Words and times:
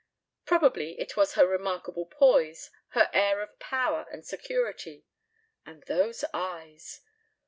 Probably 0.45 0.99
it 0.99 1.15
was 1.15 1.35
her 1.35 1.45
remarkable 1.45 2.07
poise, 2.07 2.71
her 2.95 3.11
air 3.13 3.39
of 3.39 3.59
power 3.59 4.07
and 4.11 4.25
security 4.25 5.05
and 5.63 5.83
those 5.83 6.25
eyes! 6.33 7.01